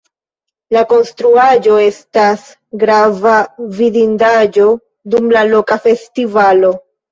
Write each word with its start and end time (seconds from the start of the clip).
La 0.75 0.81
konstruaĵo 0.93 1.75
estas 1.87 2.47
grava 2.85 3.35
vidindaĵo 3.83 4.69
dum 5.15 5.31
la 5.39 5.47
loka 5.55 5.81
festivalo. 5.87 6.77